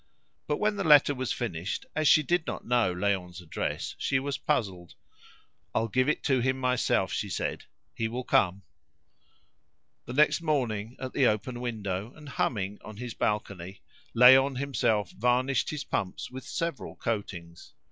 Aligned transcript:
But 0.47 0.57
when 0.57 0.77
the 0.77 0.83
letter 0.83 1.13
was 1.13 1.31
finished, 1.31 1.85
as 1.95 2.07
she 2.07 2.23
did 2.23 2.47
not 2.47 2.65
know 2.65 2.91
Léon's 2.91 3.39
address, 3.39 3.93
she 3.99 4.17
was 4.17 4.35
puzzled. 4.39 4.95
"I'll 5.75 5.87
give 5.89 6.09
it 6.09 6.23
to 6.23 6.39
him 6.41 6.57
myself," 6.57 7.13
she 7.13 7.29
said; 7.29 7.65
"he 7.93 8.07
will 8.07 8.23
come." 8.23 8.63
The 10.05 10.13
next 10.13 10.41
morning, 10.41 10.95
at 10.99 11.13
the 11.13 11.27
open 11.27 11.59
window, 11.61 12.15
and 12.15 12.29
humming 12.29 12.79
on 12.83 12.97
his 12.97 13.13
balcony, 13.13 13.81
Léon 14.15 14.57
himself 14.57 15.11
varnished 15.11 15.69
his 15.69 15.83
pumps 15.83 16.31
with 16.31 16.45
several 16.47 16.95
coatings. 16.95 17.75